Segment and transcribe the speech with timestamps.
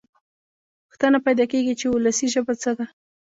[0.87, 2.85] پوښتنه پیدا کېږي چې وولسي ژبه څه ده.